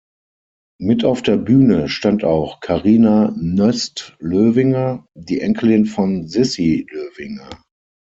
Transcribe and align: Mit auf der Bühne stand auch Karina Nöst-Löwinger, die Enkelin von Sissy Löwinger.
Mit 0.79 1.05
auf 1.05 1.21
der 1.21 1.37
Bühne 1.37 1.87
stand 1.87 2.23
auch 2.23 2.59
Karina 2.59 3.31
Nöst-Löwinger, 3.37 5.05
die 5.15 5.41
Enkelin 5.41 5.85
von 5.85 6.27
Sissy 6.27 6.87
Löwinger. 6.91 7.61